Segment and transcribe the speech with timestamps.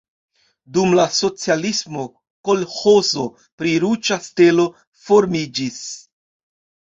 [0.75, 2.05] Dum la socialismo
[2.49, 3.25] kolĥozo
[3.63, 4.67] pri Ruĝa Stelo
[5.09, 5.79] formiĝis.